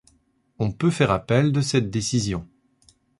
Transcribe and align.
On 0.57 0.71
peut 0.71 0.89
faire 0.89 1.11
appel 1.11 1.51
de 1.51 1.61
cette 1.61 1.91
décision. 1.91 2.47